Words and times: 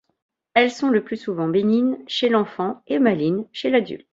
Elles 0.55 0.71
sont 0.71 0.89
le 0.89 1.03
plus 1.03 1.17
souvent 1.17 1.47
bénignes 1.47 1.99
chez 2.07 2.27
l'enfant 2.27 2.81
et 2.87 2.97
malignes 2.97 3.45
chez 3.51 3.69
l'adulte. 3.69 4.07